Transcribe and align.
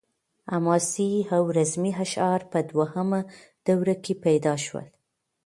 حماسي 0.53 1.11
او 1.35 1.43
رزمي 1.57 1.91
اشعار 2.05 2.41
په 2.51 2.59
دویمه 2.69 3.19
دوره 3.67 3.95
کې 4.03 4.13
پیدا 4.25 4.53
شول. 4.65 4.87